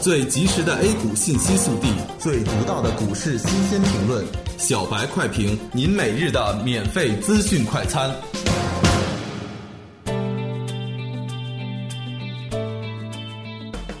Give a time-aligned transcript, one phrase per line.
[0.00, 1.88] 最及时的 A 股信息速递，
[2.18, 4.24] 最独到的股市新鲜评论，
[4.58, 8.14] 小白快评，您每日的免费资讯快餐。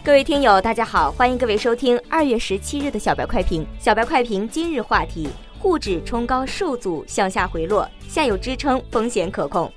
[0.04, 3.66] 各位听友，大家好，欢迎各位收听二月十七日的小白快评。
[3.80, 5.28] 小白快评今日话题：
[5.58, 9.70] 沪指冲高受阻向下回落，下有支撑，风险可控。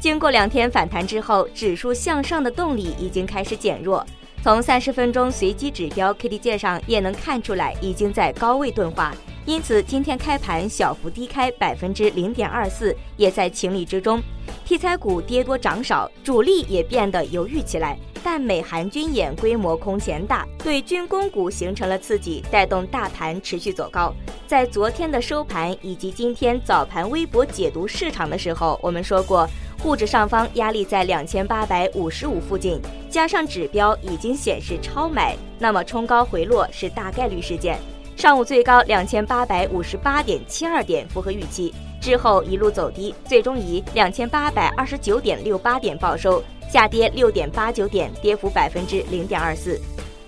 [0.00, 4.04] 经过两天反弹之后，指数向上的动力已经开始减弱。
[4.42, 9.14] 从三十分钟随机指标 KDJ 上也能看出来，已经在高位钝化。
[9.46, 14.20] 因此，今天开盘小幅低开百分之零点二四，也在情理之中。
[14.64, 17.98] 题材股跌多涨少，主力也变得犹豫起来。
[18.22, 24.12] 但美韩军演规模空前大，对军工股形成了刺激，带动大盘持续走高。
[24.46, 29.48] 在昨天的收盘以及今天早盘微博解读市场的时候，我们说过，
[29.82, 37.78] 沪指上方压力在两千八百五十五附近，加上指标已经显示超买，那么冲高回落是大概率事件。
[38.20, 41.72] 上午最高两千八百五十八点七二点，符合预期。
[42.02, 49.80] 之后一路走低，最终以两千八百二十九点六八点报收，下跌六点八九点，跌幅百分之零点二四。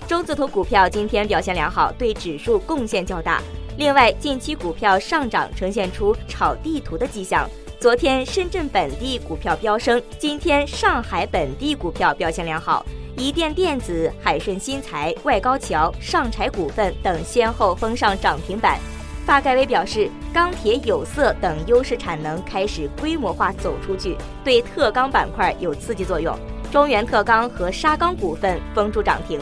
[0.08, 3.42] 中字头股票今天表现良好，对指数贡献较大。
[3.76, 7.46] 另外，近期股票上涨呈现出炒地图的迹象。
[7.78, 12.86] 昨天深圳本地股票飙升，今天上海本地股票表现良好。
[13.16, 18.78] 一电电子、海顺新材、外高桥、上柴股份等先后封上涨停板。
[19.26, 26.36] 发改委表示，钢铁、有色等优势产能开始规模化走出去，对特钢板块有刺激作用。
[26.72, 29.38] 中原特钢和沙钢股份封住涨停。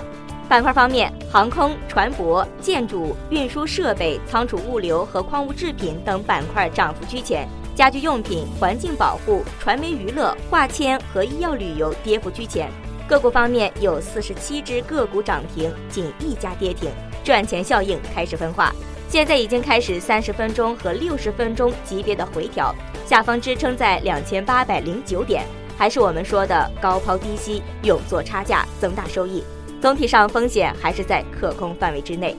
[0.49, 7.49] 板块方面，航空、船舶、建筑、运输设备、仓储物流和矿物制品等板块涨幅居前。
[7.77, 12.69] 家居用品、环境保护、传媒娱乐、化纤和医药旅游跌幅居前。
[13.11, 16.89] 个股方面有四十七只个股涨停，仅一家跌停，
[17.25, 18.73] 赚钱效应开始分化。
[19.09, 22.73] 现在已经开始三十分钟和六十分钟级别的回调，
[23.05, 25.45] 下方支撑在两千八百零九点，
[25.77, 29.43] 还是我们说的高抛低吸，勇做差价，增大收益。
[29.83, 32.37] 总体上风险还是在可控范围之内。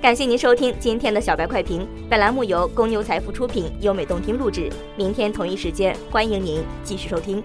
[0.00, 4.72] 感谢您收听今天的小白快评，本栏目由公牛财富出品，优美动听录制。
[4.96, 7.44] 明天同一时间，欢迎您继续收听。